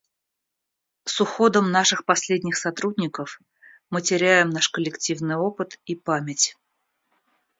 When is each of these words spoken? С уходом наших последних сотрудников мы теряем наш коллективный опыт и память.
С 1.05 1.21
уходом 1.21 1.69
наших 1.69 2.05
последних 2.05 2.57
сотрудников 2.57 3.39
мы 3.91 4.01
теряем 4.01 4.49
наш 4.49 4.67
коллективный 4.69 5.35
опыт 5.35 5.79
и 5.85 5.93
память. 5.95 6.55